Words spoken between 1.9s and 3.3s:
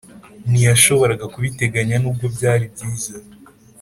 nubwo byari byiza